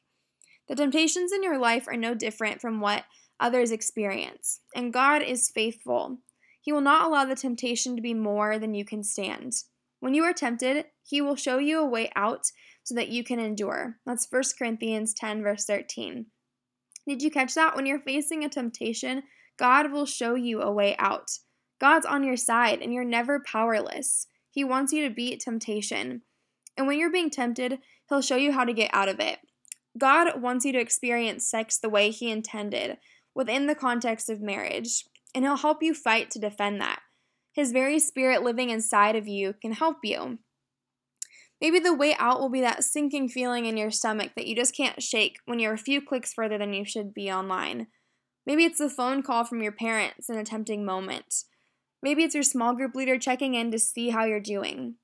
The 0.68 0.76
temptations 0.76 1.32
in 1.32 1.44
your 1.44 1.58
life 1.58 1.88
are 1.88 1.96
no 1.96 2.14
different 2.14 2.60
from 2.60 2.82
what 2.82 3.06
others 3.40 3.72
experience, 3.72 4.60
and 4.76 4.92
God 4.92 5.22
is 5.22 5.50
faithful. 5.50 6.18
He 6.60 6.74
will 6.74 6.82
not 6.82 7.06
allow 7.06 7.24
the 7.24 7.36
temptation 7.36 7.96
to 7.96 8.02
be 8.02 8.14
more 8.14 8.60
than 8.60 8.74
you 8.74 8.84
can 8.84 9.04
stand. 9.04 9.54
When 10.00 10.14
you 10.14 10.24
are 10.24 10.34
tempted, 10.34 10.86
He 11.04 11.22
will 11.22 11.36
show 11.36 11.60
you 11.60 11.80
a 11.80 11.88
way 11.88 12.12
out 12.16 12.52
so 12.88 12.96
that 12.96 13.10
you 13.10 13.22
can 13.22 13.38
endure. 13.38 13.98
That's 14.06 14.32
1 14.32 14.44
Corinthians 14.58 15.14
10, 15.14 15.44
verse 15.44 15.66
13. 15.66 16.28
Did 17.06 17.22
you 17.22 17.30
catch 17.30 17.54
that? 17.54 17.76
When 17.76 17.86
you're 17.86 18.00
facing 18.00 18.46
a 18.46 18.50
temptation, 18.50 19.24
God 19.60 19.92
will 19.92 20.06
show 20.06 20.36
you 20.36 20.62
a 20.62 20.72
way 20.72 20.96
out. 20.98 21.32
God's 21.82 22.06
on 22.06 22.24
your 22.24 22.38
side 22.38 22.82
and 22.82 22.94
you're 22.94 23.04
never 23.04 23.44
powerless. 23.46 24.28
He 24.50 24.64
wants 24.64 24.94
you 24.94 25.06
to 25.06 25.14
beat 25.14 25.42
temptation. 25.42 26.22
And 26.78 26.88
when 26.88 26.98
you're 26.98 27.12
being 27.12 27.30
tempted, 27.30 27.80
He'll 28.08 28.22
show 28.22 28.38
you 28.38 28.54
how 28.54 28.64
to 28.64 28.72
get 28.72 28.92
out 28.94 29.10
of 29.10 29.20
it. 29.20 29.40
God 29.98 30.42
wants 30.42 30.64
you 30.64 30.72
to 30.72 30.80
experience 30.80 31.46
sex 31.46 31.78
the 31.78 31.90
way 31.90 32.10
He 32.10 32.32
intended, 32.32 33.00
within 33.36 33.68
the 33.68 33.76
context 33.76 34.30
of 34.30 34.40
marriage, 34.40 35.04
and 35.36 35.44
He'll 35.44 35.58
help 35.58 35.84
you 35.84 35.94
fight 35.94 36.32
to 36.32 36.40
defend 36.40 36.80
that. 36.80 37.02
His 37.52 37.74
very 37.74 38.00
spirit 38.00 38.44
living 38.44 38.70
inside 38.70 39.18
of 39.18 39.28
you 39.28 39.56
can 39.62 39.74
help 39.74 39.98
you. 40.04 40.40
Maybe 41.60 41.80
the 41.80 41.94
way 41.94 42.16
out 42.20 42.40
will 42.40 42.50
be 42.50 42.62
that 42.62 42.84
sinking 42.84 43.30
feeling 43.30 43.66
in 43.66 43.78
your 43.78 43.92
stomach 43.92 44.32
that 44.36 44.48
you 44.48 44.56
just 44.56 44.76
can't 44.76 45.02
shake 45.02 45.40
when 45.46 45.60
you're 45.60 45.74
a 45.74 45.78
few 45.78 46.02
clicks 46.02 46.34
further 46.34 46.58
than 46.58 46.74
you 46.74 46.86
should 46.86 47.14
be 47.14 47.32
online. 47.32 47.88
Maybe 48.46 48.64
it's 48.64 48.80
a 48.80 48.90
phone 48.90 49.24
call 49.24 49.44
from 49.44 49.62
your 49.62 49.72
parents 49.72 50.30
in 50.30 50.38
a 50.38 50.44
tempting 50.44 50.86
moment. 50.86 51.44
Maybe 52.02 52.24
it's 52.24 52.36
your 52.36 52.44
small 52.44 52.76
group 52.76 52.96
leader 52.96 53.18
checking 53.18 53.56
in 53.56 53.72
to 53.72 53.80
see 53.80 54.12
how 54.12 54.26
you're 54.26 54.40
doing. 54.40 54.96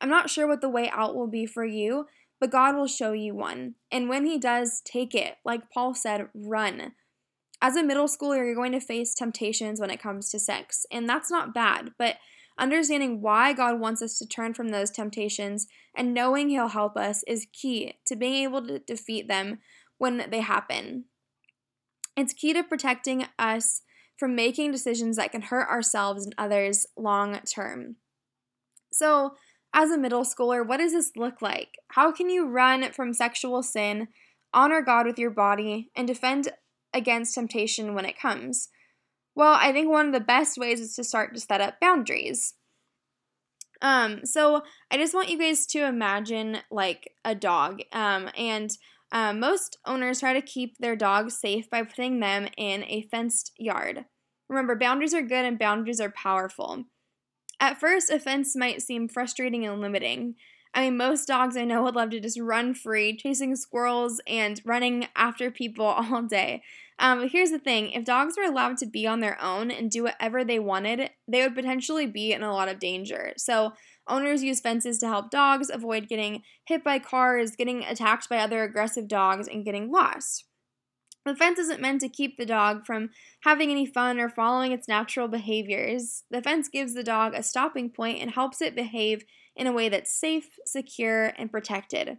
I'm 0.00 0.10
not 0.10 0.28
sure 0.28 0.46
what 0.46 0.60
the 0.60 0.68
way 0.68 0.90
out 0.90 1.14
will 1.14 1.26
be 1.26 1.46
for 1.46 1.64
you, 1.64 2.06
but 2.38 2.50
God 2.50 2.76
will 2.76 2.86
show 2.86 3.12
you 3.12 3.34
one. 3.34 3.76
And 3.90 4.08
when 4.08 4.26
He 4.26 4.38
does, 4.38 4.82
take 4.84 5.14
it. 5.14 5.36
Like 5.44 5.70
Paul 5.70 5.94
said, 5.94 6.28
run. 6.34 6.92
As 7.62 7.76
a 7.76 7.82
middle 7.82 8.06
schooler, 8.06 8.44
you're 8.44 8.54
going 8.54 8.72
to 8.72 8.80
face 8.80 9.14
temptations 9.14 9.80
when 9.80 9.90
it 9.90 10.02
comes 10.02 10.30
to 10.30 10.38
sex, 10.38 10.84
and 10.92 11.08
that's 11.08 11.30
not 11.30 11.54
bad, 11.54 11.92
but 11.98 12.16
understanding 12.58 13.20
why 13.20 13.52
God 13.52 13.80
wants 13.80 14.02
us 14.02 14.18
to 14.18 14.26
turn 14.26 14.54
from 14.54 14.68
those 14.68 14.90
temptations 14.90 15.66
and 15.96 16.14
knowing 16.14 16.48
He'll 16.48 16.68
help 16.68 16.96
us 16.96 17.22
is 17.26 17.46
key 17.52 17.94
to 18.06 18.16
being 18.16 18.44
able 18.44 18.66
to 18.66 18.78
defeat 18.78 19.28
them 19.28 19.58
when 19.98 20.26
they 20.30 20.40
happen. 20.40 21.04
It's 22.16 22.32
key 22.32 22.52
to 22.52 22.62
protecting 22.62 23.26
us 23.38 23.82
from 24.16 24.36
making 24.36 24.70
decisions 24.70 25.16
that 25.16 25.32
can 25.32 25.42
hurt 25.42 25.68
ourselves 25.68 26.24
and 26.24 26.34
others 26.38 26.86
long 26.96 27.40
term. 27.40 27.96
So, 28.92 29.34
as 29.72 29.90
a 29.90 29.98
middle 29.98 30.22
schooler, 30.22 30.64
what 30.64 30.76
does 30.76 30.92
this 30.92 31.12
look 31.16 31.42
like? 31.42 31.74
How 31.88 32.12
can 32.12 32.30
you 32.30 32.46
run 32.46 32.92
from 32.92 33.12
sexual 33.12 33.60
sin, 33.64 34.06
honor 34.52 34.82
God 34.82 35.04
with 35.04 35.18
your 35.18 35.30
body, 35.30 35.90
and 35.96 36.06
defend 36.06 36.50
against 36.92 37.34
temptation 37.34 37.94
when 37.94 38.04
it 38.04 38.18
comes? 38.18 38.68
Well, 39.34 39.56
I 39.60 39.72
think 39.72 39.88
one 39.88 40.06
of 40.06 40.12
the 40.12 40.20
best 40.20 40.58
ways 40.58 40.80
is 40.80 40.94
to 40.96 41.04
start 41.04 41.34
to 41.34 41.40
set 41.40 41.60
up 41.60 41.80
boundaries. 41.80 42.54
Um, 43.82 44.24
so 44.24 44.62
I 44.90 44.96
just 44.96 45.14
want 45.14 45.28
you 45.28 45.38
guys 45.38 45.66
to 45.66 45.84
imagine 45.84 46.58
like 46.70 47.12
a 47.24 47.34
dog. 47.34 47.82
Um, 47.92 48.30
and 48.36 48.70
um, 49.12 49.40
most 49.40 49.78
owners 49.84 50.20
try 50.20 50.32
to 50.32 50.40
keep 50.40 50.78
their 50.78 50.96
dogs 50.96 51.38
safe 51.38 51.68
by 51.68 51.82
putting 51.82 52.20
them 52.20 52.48
in 52.56 52.84
a 52.84 53.02
fenced 53.10 53.52
yard. 53.58 54.06
Remember, 54.48 54.76
boundaries 54.76 55.14
are 55.14 55.22
good 55.22 55.44
and 55.44 55.58
boundaries 55.58 56.00
are 56.00 56.10
powerful. 56.10 56.84
At 57.60 57.80
first, 57.80 58.10
a 58.10 58.18
fence 58.18 58.56
might 58.56 58.82
seem 58.82 59.08
frustrating 59.08 59.66
and 59.66 59.80
limiting. 59.80 60.34
I 60.74 60.82
mean, 60.82 60.96
most 60.96 61.26
dogs 61.26 61.56
I 61.56 61.64
know 61.64 61.82
would 61.84 61.94
love 61.94 62.10
to 62.10 62.20
just 62.20 62.40
run 62.40 62.74
free, 62.74 63.16
chasing 63.16 63.56
squirrels 63.56 64.20
and 64.26 64.60
running 64.64 65.08
after 65.16 65.50
people 65.50 65.86
all 65.86 66.22
day. 66.22 66.62
Um, 66.98 67.20
but 67.20 67.30
here's 67.32 67.50
the 67.50 67.58
thing 67.58 67.90
if 67.90 68.04
dogs 68.04 68.36
were 68.36 68.44
allowed 68.44 68.76
to 68.78 68.86
be 68.86 69.06
on 69.06 69.20
their 69.20 69.40
own 69.42 69.70
and 69.70 69.90
do 69.90 70.04
whatever 70.04 70.44
they 70.44 70.58
wanted, 70.58 71.10
they 71.26 71.42
would 71.42 71.54
potentially 71.54 72.06
be 72.06 72.32
in 72.32 72.42
a 72.42 72.52
lot 72.52 72.68
of 72.68 72.78
danger. 72.78 73.32
So, 73.36 73.72
owners 74.06 74.44
use 74.44 74.60
fences 74.60 74.98
to 74.98 75.08
help 75.08 75.30
dogs 75.30 75.70
avoid 75.70 76.08
getting 76.08 76.42
hit 76.66 76.84
by 76.84 77.00
cars, 77.00 77.56
getting 77.56 77.82
attacked 77.84 78.28
by 78.28 78.38
other 78.38 78.62
aggressive 78.62 79.08
dogs, 79.08 79.48
and 79.48 79.64
getting 79.64 79.90
lost. 79.90 80.44
The 81.24 81.34
fence 81.34 81.58
isn't 81.58 81.80
meant 81.80 82.02
to 82.02 82.08
keep 82.08 82.36
the 82.36 82.44
dog 82.44 82.84
from 82.84 83.10
having 83.40 83.70
any 83.70 83.86
fun 83.86 84.20
or 84.20 84.28
following 84.28 84.72
its 84.72 84.86
natural 84.86 85.26
behaviors. 85.26 86.24
The 86.30 86.42
fence 86.42 86.68
gives 86.68 86.92
the 86.92 87.02
dog 87.02 87.32
a 87.34 87.42
stopping 87.42 87.90
point 87.90 88.20
and 88.20 88.30
helps 88.30 88.60
it 88.60 88.76
behave 88.76 89.24
in 89.56 89.66
a 89.66 89.72
way 89.72 89.88
that's 89.88 90.12
safe, 90.12 90.48
secure, 90.66 91.32
and 91.38 91.50
protected. 91.50 92.18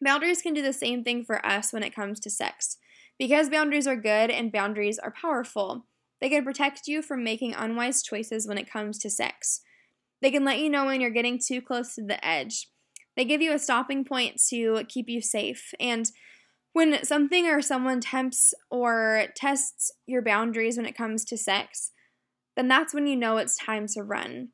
Boundaries 0.00 0.40
can 0.40 0.54
do 0.54 0.62
the 0.62 0.72
same 0.72 1.04
thing 1.04 1.24
for 1.24 1.44
us 1.44 1.72
when 1.72 1.82
it 1.82 1.94
comes 1.94 2.18
to 2.20 2.30
sex. 2.30 2.78
Because 3.22 3.48
boundaries 3.48 3.86
are 3.86 3.94
good 3.94 4.32
and 4.32 4.50
boundaries 4.50 4.98
are 4.98 5.12
powerful, 5.12 5.86
they 6.20 6.28
can 6.28 6.42
protect 6.42 6.88
you 6.88 7.02
from 7.02 7.22
making 7.22 7.54
unwise 7.54 8.02
choices 8.02 8.48
when 8.48 8.58
it 8.58 8.68
comes 8.68 8.98
to 8.98 9.08
sex. 9.08 9.60
They 10.20 10.32
can 10.32 10.44
let 10.44 10.58
you 10.58 10.68
know 10.68 10.86
when 10.86 11.00
you're 11.00 11.08
getting 11.10 11.38
too 11.38 11.62
close 11.62 11.94
to 11.94 12.02
the 12.02 12.26
edge. 12.26 12.68
They 13.16 13.24
give 13.24 13.40
you 13.40 13.52
a 13.52 13.60
stopping 13.60 14.04
point 14.04 14.42
to 14.48 14.82
keep 14.88 15.08
you 15.08 15.20
safe. 15.20 15.72
And 15.78 16.10
when 16.72 17.04
something 17.04 17.46
or 17.46 17.62
someone 17.62 18.00
tempts 18.00 18.54
or 18.72 19.26
tests 19.36 19.92
your 20.04 20.22
boundaries 20.22 20.76
when 20.76 20.86
it 20.86 20.96
comes 20.96 21.24
to 21.26 21.36
sex, 21.36 21.92
then 22.56 22.66
that's 22.66 22.92
when 22.92 23.06
you 23.06 23.14
know 23.14 23.36
it's 23.36 23.56
time 23.56 23.86
to 23.94 24.02
run. 24.02 24.48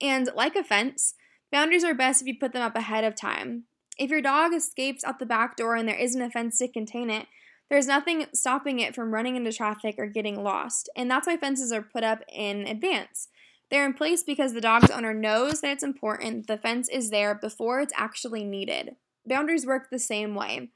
And 0.00 0.30
like 0.36 0.54
a 0.54 0.62
fence, 0.62 1.14
boundaries 1.50 1.82
are 1.82 1.94
best 1.94 2.22
if 2.22 2.28
you 2.28 2.38
put 2.38 2.52
them 2.52 2.62
up 2.62 2.76
ahead 2.76 3.02
of 3.02 3.16
time. 3.16 3.64
If 3.98 4.08
your 4.08 4.22
dog 4.22 4.54
escapes 4.54 5.02
out 5.02 5.18
the 5.18 5.26
back 5.26 5.56
door 5.56 5.74
and 5.74 5.88
there 5.88 5.98
isn't 5.98 6.22
a 6.22 6.30
fence 6.30 6.58
to 6.58 6.68
contain 6.68 7.10
it, 7.10 7.26
there's 7.70 7.86
nothing 7.86 8.26
stopping 8.34 8.80
it 8.80 8.94
from 8.94 9.14
running 9.14 9.36
into 9.36 9.52
traffic 9.52 9.94
or 9.98 10.06
getting 10.06 10.42
lost. 10.42 10.88
And 10.94 11.10
that's 11.10 11.26
why 11.26 11.36
fences 11.36 11.72
are 11.72 11.82
put 11.82 12.04
up 12.04 12.22
in 12.30 12.66
advance. 12.66 13.28
They're 13.70 13.86
in 13.86 13.94
place 13.94 14.22
because 14.22 14.52
the 14.52 14.60
dog's 14.60 14.90
owner 14.90 15.14
knows 15.14 15.62
that 15.62 15.70
it's 15.70 15.82
important 15.82 16.46
the 16.46 16.58
fence 16.58 16.90
is 16.90 17.08
there 17.08 17.34
before 17.34 17.80
it's 17.80 17.94
actually 17.96 18.44
needed. 18.44 18.96
Boundaries 19.24 19.64
work 19.64 19.88
the 19.88 19.98
same 19.98 20.34
way. 20.34 20.70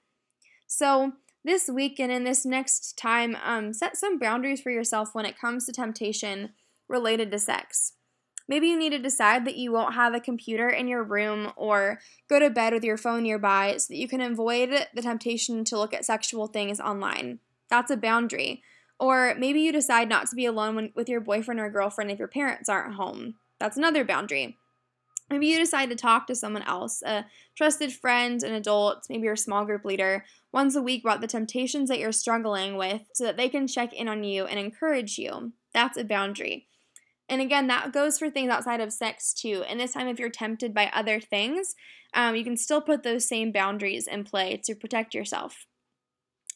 So, 0.66 1.12
this 1.44 1.68
week 1.68 2.00
and 2.00 2.10
in 2.10 2.24
this 2.24 2.44
next 2.44 2.98
time, 2.98 3.36
um, 3.44 3.72
set 3.72 3.96
some 3.96 4.18
boundaries 4.18 4.60
for 4.60 4.70
yourself 4.70 5.14
when 5.14 5.26
it 5.26 5.38
comes 5.38 5.66
to 5.66 5.72
temptation 5.72 6.54
related 6.88 7.30
to 7.30 7.38
sex. 7.38 7.92
Maybe 8.48 8.68
you 8.68 8.78
need 8.78 8.90
to 8.90 8.98
decide 8.98 9.44
that 9.44 9.56
you 9.56 9.72
won't 9.72 9.94
have 9.94 10.14
a 10.14 10.20
computer 10.20 10.68
in 10.68 10.86
your 10.86 11.02
room 11.02 11.52
or 11.56 11.98
go 12.28 12.38
to 12.38 12.50
bed 12.50 12.72
with 12.72 12.84
your 12.84 12.96
phone 12.96 13.24
nearby 13.24 13.76
so 13.76 13.86
that 13.88 13.98
you 13.98 14.06
can 14.06 14.20
avoid 14.20 14.86
the 14.94 15.02
temptation 15.02 15.64
to 15.64 15.78
look 15.78 15.92
at 15.92 16.04
sexual 16.04 16.46
things 16.46 16.78
online. 16.78 17.40
That's 17.68 17.90
a 17.90 17.96
boundary. 17.96 18.62
Or 18.98 19.34
maybe 19.36 19.60
you 19.60 19.72
decide 19.72 20.08
not 20.08 20.28
to 20.28 20.36
be 20.36 20.46
alone 20.46 20.76
when, 20.76 20.92
with 20.94 21.08
your 21.08 21.20
boyfriend 21.20 21.60
or 21.60 21.68
girlfriend 21.70 22.10
if 22.10 22.18
your 22.18 22.28
parents 22.28 22.68
aren't 22.68 22.94
home. 22.94 23.34
That's 23.58 23.76
another 23.76 24.04
boundary. 24.04 24.56
Maybe 25.28 25.48
you 25.48 25.58
decide 25.58 25.90
to 25.90 25.96
talk 25.96 26.28
to 26.28 26.36
someone 26.36 26.62
else, 26.62 27.02
a 27.02 27.26
trusted 27.56 27.92
friend, 27.92 28.42
an 28.44 28.52
adult, 28.52 29.06
maybe 29.10 29.24
your 29.24 29.34
small 29.34 29.64
group 29.64 29.84
leader, 29.84 30.24
once 30.52 30.76
a 30.76 30.82
week 30.82 31.02
about 31.02 31.20
the 31.20 31.26
temptations 31.26 31.88
that 31.88 31.98
you're 31.98 32.12
struggling 32.12 32.76
with 32.76 33.02
so 33.12 33.24
that 33.24 33.36
they 33.36 33.48
can 33.48 33.66
check 33.66 33.92
in 33.92 34.06
on 34.06 34.22
you 34.22 34.44
and 34.46 34.60
encourage 34.60 35.18
you. 35.18 35.52
That's 35.74 35.98
a 35.98 36.04
boundary. 36.04 36.68
And 37.28 37.40
again, 37.40 37.66
that 37.66 37.92
goes 37.92 38.18
for 38.18 38.30
things 38.30 38.50
outside 38.50 38.80
of 38.80 38.92
sex 38.92 39.32
too. 39.32 39.64
And 39.68 39.80
this 39.80 39.92
time, 39.92 40.08
if 40.08 40.18
you're 40.18 40.28
tempted 40.30 40.72
by 40.72 40.90
other 40.94 41.20
things, 41.20 41.74
um, 42.14 42.36
you 42.36 42.44
can 42.44 42.56
still 42.56 42.80
put 42.80 43.02
those 43.02 43.28
same 43.28 43.52
boundaries 43.52 44.06
in 44.06 44.24
play 44.24 44.60
to 44.64 44.74
protect 44.74 45.14
yourself. 45.14 45.66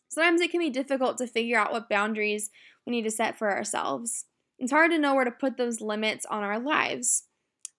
Sometimes 0.08 0.40
it 0.40 0.50
can 0.50 0.60
be 0.60 0.70
difficult 0.70 1.18
to 1.18 1.26
figure 1.26 1.58
out 1.58 1.72
what 1.72 1.88
boundaries 1.88 2.50
we 2.86 2.92
need 2.92 3.02
to 3.02 3.10
set 3.10 3.38
for 3.38 3.50
ourselves. 3.50 4.26
It's 4.58 4.72
hard 4.72 4.90
to 4.90 4.98
know 4.98 5.14
where 5.14 5.24
to 5.24 5.30
put 5.30 5.56
those 5.56 5.80
limits 5.80 6.26
on 6.26 6.42
our 6.42 6.58
lives. 6.58 7.24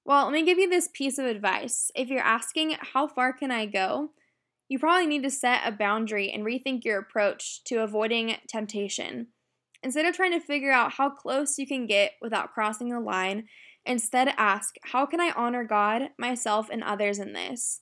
Well, 0.04 0.26
let 0.26 0.34
me 0.34 0.44
give 0.44 0.58
you 0.58 0.70
this 0.70 0.90
piece 0.94 1.18
of 1.18 1.26
advice. 1.26 1.92
If 1.96 2.10
you're 2.10 2.22
asking, 2.22 2.76
how 2.94 3.08
far 3.08 3.34
can 3.34 3.52
I 3.52 3.66
go? 3.68 4.12
You 4.68 4.80
probably 4.80 5.06
need 5.06 5.24
to 5.24 5.30
set 5.30 5.62
a 5.66 5.72
boundary 5.72 6.32
and 6.32 6.44
rethink 6.44 6.84
your 6.86 6.98
approach 6.98 7.64
to 7.66 7.84
avoiding 7.84 8.38
temptation. 8.48 9.28
Instead 9.84 10.06
of 10.06 10.16
trying 10.16 10.32
to 10.32 10.40
figure 10.40 10.72
out 10.72 10.94
how 10.94 11.10
close 11.10 11.58
you 11.58 11.66
can 11.66 11.88
get 11.88 12.12
without 12.22 12.54
crossing 12.54 12.90
the 12.90 13.00
line, 13.00 13.46
instead 13.86 14.34
ask, 14.38 14.76
how 14.84 15.06
can 15.06 15.20
I 15.20 15.32
honor 15.36 15.64
God, 15.64 16.10
myself, 16.18 16.70
and 16.72 16.84
others 16.84 17.18
in 17.18 17.34
this? 17.34 17.82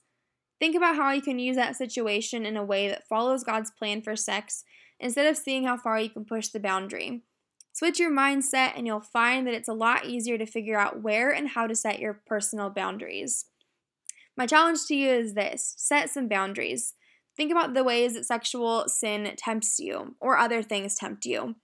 Think 0.58 0.74
about 0.74 0.96
how 0.96 1.12
you 1.12 1.22
can 1.22 1.38
use 1.38 1.56
that 1.56 1.76
situation 1.76 2.46
in 2.46 2.56
a 2.56 2.64
way 2.64 2.88
that 2.88 3.08
follows 3.08 3.44
God's 3.44 3.70
plan 3.70 4.02
for 4.02 4.16
sex 4.16 4.64
instead 4.98 5.26
of 5.26 5.36
seeing 5.36 5.64
how 5.64 5.76
far 5.76 5.98
you 5.98 6.10
can 6.10 6.24
push 6.24 6.48
the 6.48 6.60
boundary. 6.60 7.22
Switch 7.72 7.98
your 7.98 8.10
mindset, 8.10 8.72
and 8.76 8.86
you'll 8.86 9.00
find 9.00 9.46
that 9.46 9.54
it's 9.54 9.68
a 9.68 9.74
lot 9.74 10.04
easier 10.04 10.36
to 10.36 10.44
figure 10.44 10.78
out 10.78 11.02
where 11.02 11.30
and 11.30 11.48
how 11.48 11.66
to 11.66 11.74
set 11.74 12.00
your 12.00 12.20
personal 12.26 12.68
boundaries. 12.68 13.46
My 14.36 14.46
challenge 14.46 14.80
to 14.88 14.94
you 14.94 15.08
is 15.08 15.34
this 15.34 15.74
set 15.76 16.10
some 16.10 16.28
boundaries. 16.28 16.94
Think 17.36 17.52
about 17.52 17.74
the 17.74 17.84
ways 17.84 18.14
that 18.14 18.26
sexual 18.26 18.88
sin 18.88 19.32
tempts 19.36 19.78
you 19.78 20.16
or 20.20 20.36
other 20.36 20.62
things 20.62 20.94
tempt 20.94 21.24
you. 21.24 21.56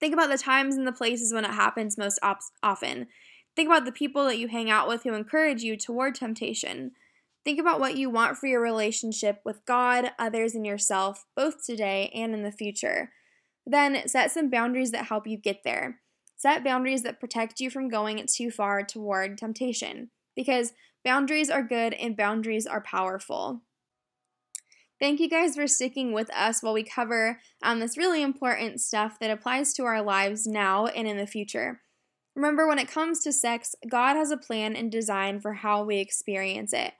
Think 0.00 0.14
about 0.14 0.30
the 0.30 0.38
times 0.38 0.76
and 0.76 0.86
the 0.86 0.92
places 0.92 1.32
when 1.32 1.44
it 1.44 1.52
happens 1.52 1.98
most 1.98 2.18
op- 2.22 2.40
often. 2.62 3.06
Think 3.54 3.68
about 3.68 3.84
the 3.84 3.92
people 3.92 4.24
that 4.26 4.38
you 4.38 4.48
hang 4.48 4.70
out 4.70 4.88
with 4.88 5.02
who 5.02 5.12
encourage 5.12 5.62
you 5.62 5.76
toward 5.76 6.14
temptation. 6.14 6.92
Think 7.44 7.60
about 7.60 7.80
what 7.80 7.96
you 7.96 8.10
want 8.10 8.36
for 8.36 8.46
your 8.46 8.60
relationship 8.60 9.40
with 9.44 9.64
God, 9.66 10.12
others, 10.18 10.54
and 10.54 10.66
yourself, 10.66 11.24
both 11.36 11.64
today 11.64 12.10
and 12.14 12.34
in 12.34 12.42
the 12.42 12.52
future. 12.52 13.12
Then 13.66 14.08
set 14.08 14.30
some 14.30 14.50
boundaries 14.50 14.90
that 14.92 15.06
help 15.06 15.26
you 15.26 15.36
get 15.36 15.62
there. 15.64 16.00
Set 16.36 16.64
boundaries 16.64 17.02
that 17.02 17.20
protect 17.20 17.60
you 17.60 17.70
from 17.70 17.88
going 17.88 18.24
too 18.26 18.50
far 18.50 18.82
toward 18.82 19.36
temptation. 19.36 20.10
Because 20.34 20.72
Boundaries 21.04 21.48
are 21.48 21.62
good 21.62 21.94
and 21.94 22.16
boundaries 22.16 22.66
are 22.66 22.82
powerful. 22.82 23.62
Thank 25.00 25.18
you 25.18 25.30
guys 25.30 25.54
for 25.54 25.66
sticking 25.66 26.12
with 26.12 26.30
us 26.34 26.62
while 26.62 26.74
we 26.74 26.82
cover 26.82 27.40
um, 27.62 27.80
this 27.80 27.96
really 27.96 28.22
important 28.22 28.82
stuff 28.82 29.18
that 29.18 29.30
applies 29.30 29.72
to 29.74 29.84
our 29.84 30.02
lives 30.02 30.46
now 30.46 30.88
and 30.88 31.08
in 31.08 31.16
the 31.16 31.26
future. 31.26 31.80
Remember, 32.36 32.68
when 32.68 32.78
it 32.78 32.90
comes 32.90 33.20
to 33.20 33.32
sex, 33.32 33.74
God 33.88 34.16
has 34.16 34.30
a 34.30 34.36
plan 34.36 34.76
and 34.76 34.92
design 34.92 35.40
for 35.40 35.54
how 35.54 35.82
we 35.84 35.96
experience 35.96 36.74
it. 36.74 36.92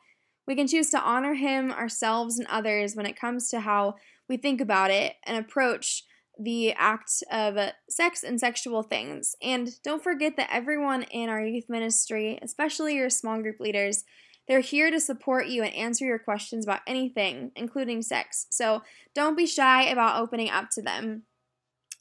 We 0.47 0.57
can 0.57 0.67
choose 0.67 0.89
to 0.91 1.01
honor 1.01 1.35
Him, 1.35 1.71
ourselves, 1.71 2.39
and 2.39 2.49
others 2.49 2.97
when 2.97 3.05
it 3.05 3.21
comes 3.21 3.51
to 3.51 3.61
how 3.61 3.97
we 4.31 4.39
think 4.39 4.63
about 4.63 4.91
it 4.91 5.17
and 5.25 5.37
approach 5.37 6.05
the 6.43 6.73
act 6.73 7.23
of 7.31 7.59
sex 7.91 8.23
and 8.23 8.41
sexual 8.41 8.83
things. 8.83 9.37
And 9.43 9.71
don't 9.85 10.03
forget 10.03 10.39
that 10.39 10.49
everyone 10.51 11.03
in 11.03 11.29
our 11.29 11.45
youth 11.45 11.69
ministry, 11.69 12.39
especially 12.41 12.95
your 12.95 13.11
small 13.11 13.43
group 13.43 13.61
leaders, 13.61 14.05
they're 14.49 14.61
here 14.61 14.91
to 14.91 15.01
support 15.01 15.47
you 15.47 15.63
and 15.63 15.75
answer 15.75 16.05
your 16.05 16.19
questions 16.19 16.65
about 16.65 16.81
anything, 16.87 17.53
including 17.55 18.03
sex. 18.03 18.47
So 18.51 18.83
don't 19.15 19.37
be 19.37 19.47
shy 19.47 19.85
about 19.85 20.21
opening 20.21 20.51
up 20.51 20.71
to 20.73 20.83
them. 20.83 21.25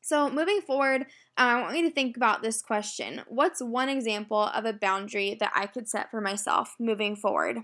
So, 0.02 0.28
moving 0.28 0.62
forward, 0.62 1.02
um, 1.38 1.58
I 1.58 1.62
want 1.62 1.78
you 1.78 1.88
to 1.88 1.94
think 1.94 2.18
about 2.18 2.42
this 2.42 2.62
question 2.64 3.22
What's 3.28 3.62
one 3.62 3.90
example 3.90 4.42
of 4.42 4.66
a 4.66 4.74
boundary 4.74 5.38
that 5.40 5.52
I 5.54 5.68
could 5.68 5.88
set 5.88 6.10
for 6.10 6.20
myself 6.20 6.74
moving 6.80 7.16
forward? 7.16 7.60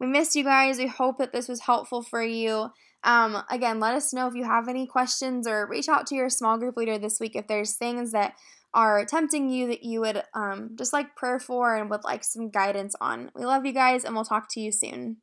We 0.00 0.06
missed 0.06 0.36
you 0.36 0.44
guys. 0.44 0.78
We 0.78 0.86
hope 0.86 1.18
that 1.18 1.32
this 1.32 1.48
was 1.48 1.60
helpful 1.60 2.02
for 2.02 2.22
you. 2.22 2.70
Um, 3.04 3.42
again, 3.50 3.78
let 3.78 3.94
us 3.94 4.12
know 4.12 4.26
if 4.26 4.34
you 4.34 4.44
have 4.44 4.68
any 4.68 4.86
questions 4.86 5.46
or 5.46 5.68
reach 5.68 5.88
out 5.88 6.06
to 6.06 6.14
your 6.14 6.30
small 6.30 6.58
group 6.58 6.76
leader 6.76 6.98
this 6.98 7.20
week 7.20 7.36
if 7.36 7.46
there's 7.46 7.74
things 7.74 8.12
that 8.12 8.34
are 8.74 9.04
tempting 9.04 9.48
you 9.48 9.68
that 9.68 9.82
you 9.82 10.00
would 10.00 10.22
um, 10.34 10.70
just 10.76 10.92
like 10.92 11.16
prayer 11.16 11.40
for 11.40 11.76
and 11.76 11.90
would 11.90 12.04
like 12.04 12.24
some 12.24 12.50
guidance 12.50 12.94
on. 13.00 13.30
We 13.34 13.44
love 13.44 13.66
you 13.66 13.72
guys, 13.72 14.04
and 14.04 14.14
we'll 14.14 14.24
talk 14.24 14.48
to 14.50 14.60
you 14.60 14.72
soon. 14.72 15.18